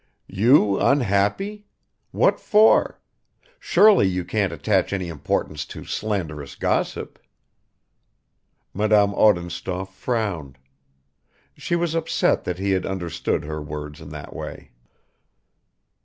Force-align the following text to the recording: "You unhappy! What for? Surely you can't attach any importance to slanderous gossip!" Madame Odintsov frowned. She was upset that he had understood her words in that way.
"You 0.33 0.79
unhappy! 0.79 1.67
What 2.09 2.39
for? 2.39 2.99
Surely 3.59 4.07
you 4.07 4.25
can't 4.25 4.51
attach 4.51 4.93
any 4.93 5.09
importance 5.09 5.63
to 5.67 5.85
slanderous 5.85 6.55
gossip!" 6.55 7.19
Madame 8.73 9.13
Odintsov 9.13 9.89
frowned. 9.89 10.57
She 11.55 11.75
was 11.75 11.93
upset 11.93 12.45
that 12.45 12.57
he 12.57 12.71
had 12.71 12.87
understood 12.87 13.43
her 13.43 13.61
words 13.61 14.01
in 14.01 14.09
that 14.09 14.35
way. 14.35 14.71